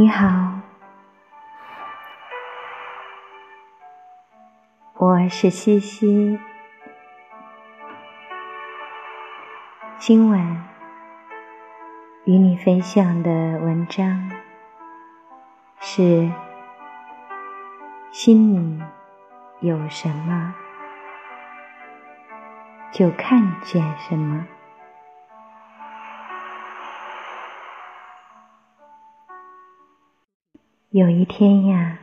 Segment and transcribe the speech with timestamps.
[0.00, 0.28] 你好，
[4.94, 6.38] 我是西西。
[9.98, 10.68] 今晚
[12.26, 14.30] 与你分享的文章
[15.80, 16.30] 是：
[18.12, 18.80] 心里
[19.58, 20.54] 有什么，
[22.92, 24.46] 就看见什么。
[30.90, 31.98] 有一天呀，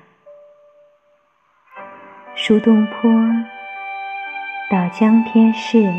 [2.35, 3.09] 苏东坡
[4.70, 5.91] 到江天市，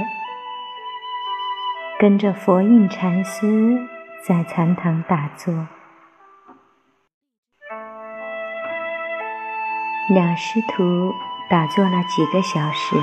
[1.99, 3.77] 跟着佛印禅师
[4.25, 5.67] 在禅堂打坐。
[10.09, 11.13] 两师徒
[11.51, 12.97] 打坐了几个小时，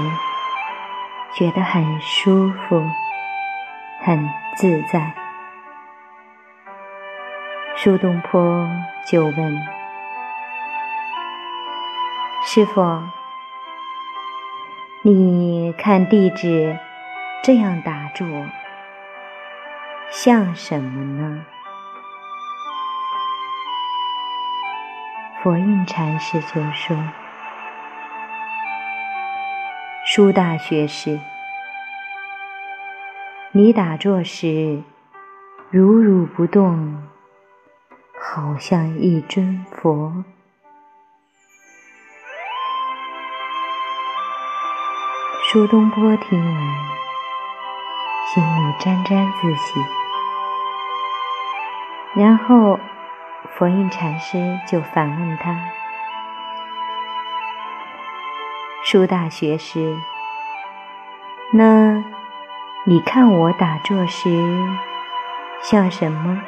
[1.34, 2.82] 觉得很舒服，
[4.00, 5.23] 很自在。
[7.84, 8.66] 苏东坡
[9.06, 9.62] 就问
[12.46, 12.82] 师傅
[15.04, 16.78] ：“你看弟子
[17.44, 18.26] 这样打坐，
[20.10, 21.46] 像什么呢？”
[25.44, 26.98] 佛印禅师就说
[30.08, 31.20] ：“苏大学士，
[33.52, 34.82] 你打坐时
[35.70, 37.04] 如如不动。”
[38.26, 40.24] 好像一尊佛。
[45.52, 46.76] 苏东坡听完，
[48.34, 49.80] 心里沾沾自喜。
[52.16, 52.80] 然后，
[53.56, 55.56] 佛印禅师就反问他
[58.86, 59.98] ：“苏大学士，
[61.52, 62.04] 那
[62.86, 64.30] 你看我打坐时
[65.62, 66.42] 像什么？”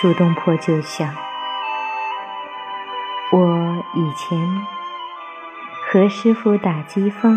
[0.00, 1.12] 苏东坡就想：
[3.32, 4.38] 我以前
[5.90, 7.36] 和师傅打机锋，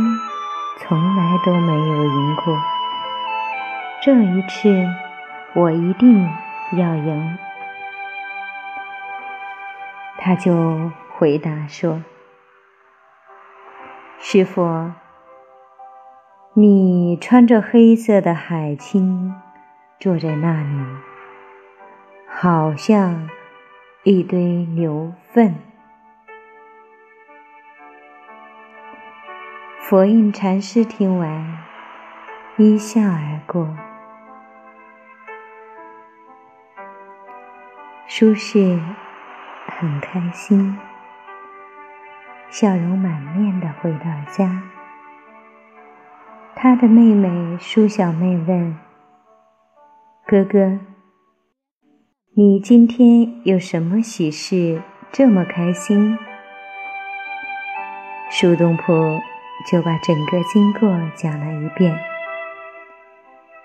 [0.77, 2.55] 从来都没有赢过。
[4.03, 4.85] 这一次，
[5.55, 6.29] 我一定
[6.73, 7.35] 要赢。
[10.19, 12.03] 他就回答说
[14.22, 14.91] ：“师傅，
[16.53, 19.33] 你穿着黑色的海青，
[19.99, 20.85] 坐在那里。”
[22.44, 23.29] 好像
[24.02, 25.53] 一堆牛粪。
[29.81, 31.59] 佛印禅师听完，
[32.57, 33.78] 一笑而过。
[38.07, 38.81] 苏轼
[39.68, 40.75] 很开心，
[42.50, 44.63] 笑容满面的回到家。
[46.56, 48.75] 他的妹妹苏小妹问
[50.25, 50.79] ：“哥哥。”
[52.33, 54.81] 你今天有什么喜事
[55.11, 56.17] 这么开心？
[58.29, 59.19] 苏东坡
[59.69, 61.99] 就把整个经过讲了一遍。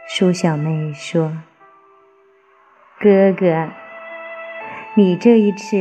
[0.08, 1.32] 苏小妹说
[2.98, 3.68] ：“哥哥，
[4.94, 5.76] 你这一次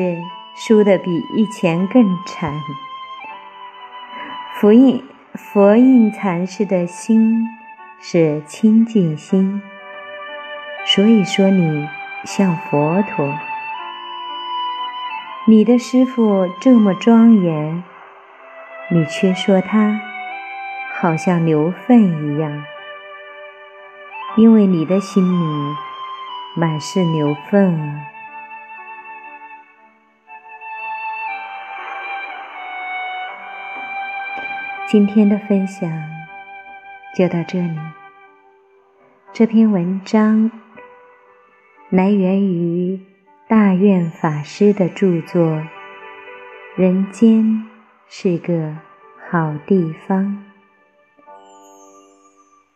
[0.56, 2.54] 输的比以前更惨。
[4.60, 5.04] 佛印
[5.34, 7.48] 佛印禅师的心
[8.00, 9.60] 是清净心，
[10.86, 11.88] 所以说你。”
[12.26, 13.38] 像佛陀，
[15.48, 17.84] 你的师傅这么庄严，
[18.90, 20.02] 你却说他
[21.00, 22.64] 好像牛粪一样，
[24.38, 25.76] 因为你的心里
[26.56, 28.08] 满是牛粪啊。
[34.88, 35.92] 今天的分享
[37.16, 37.78] 就到这里，
[39.32, 40.50] 这篇文章。
[41.90, 43.00] 来源于
[43.48, 45.44] 大愿法师的著作
[46.76, 47.64] 《人间
[48.10, 48.76] 是个
[49.30, 50.26] 好地方》，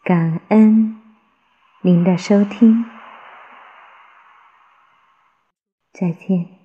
[0.04, 1.02] 感恩
[1.82, 2.86] 您的收听，
[5.92, 6.59] 再见。